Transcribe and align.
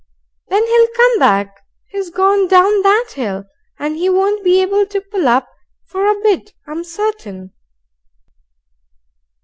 Then 0.47 0.65
he'll 0.65 0.87
come 0.95 1.19
back. 1.19 1.63
He's 1.91 2.09
gone 2.09 2.47
down 2.47 2.81
that 2.81 3.11
hill, 3.13 3.43
and 3.77 3.95
he 3.97 4.09
won't 4.09 4.43
be 4.43 4.59
able 4.59 4.87
to 4.87 4.99
pull 4.99 5.27
up 5.27 5.47
for 5.85 6.07
a 6.07 6.19
bit, 6.23 6.55
I'm 6.65 6.83
certain." 6.83 7.53